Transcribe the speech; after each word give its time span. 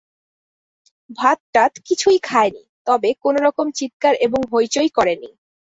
ভাত-টাত 1.09 1.73
কিছুই 1.87 2.19
খায় 2.23 2.51
নি, 2.51 2.63
তবে 2.87 3.09
কোনো 3.23 3.39
রকম 3.47 3.67
চিৎকার 3.77 4.13
এবং 4.25 4.39
হৈচৈ 4.51 4.87
করে 4.97 5.13
নি। 5.15 5.29